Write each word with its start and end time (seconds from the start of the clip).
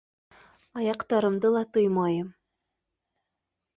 Аяҡтарымды 0.83 1.53
ла 1.57 1.63
тоймайым. 1.77 2.33